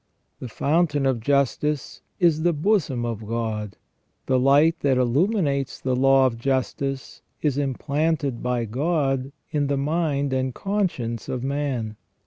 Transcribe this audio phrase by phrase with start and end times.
[0.39, 3.77] The fountain of justice is the bosom of God.
[4.25, 10.33] The light that illuminates the law of justice is implanted by God in the mind
[10.33, 11.97] and conscience of man.